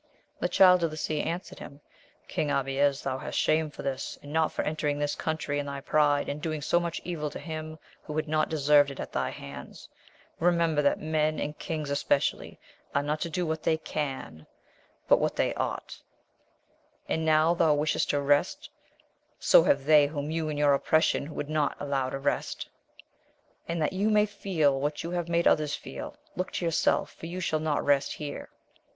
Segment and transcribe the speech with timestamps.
[0.39, 1.79] The Child of the Sea answered him.
[2.27, 5.79] King Abies, thou hast shame for this, and not for entering this country in thy
[5.79, 9.11] pride, and doing so much evil to him who had not de served it at
[9.11, 9.87] thy hands!
[10.39, 12.59] Remember that men, and kings especially,
[12.95, 14.47] are not to do what they can
[15.07, 15.83] but what they * ISmQ in the moxuVng.
[15.85, 17.09] 58 AMADIS OF GAUL, ought.
[17.09, 18.69] And now tliou wishest to rest!—
[19.51, 22.67] so have they whom you in your oppression would not allow to rest;
[23.67, 27.27] and that you may feel what you have made others feel, look to yourself, for
[27.27, 28.49] you shall not rest here.